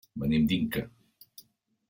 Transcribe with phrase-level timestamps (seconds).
[0.21, 0.83] Venim d'Inca.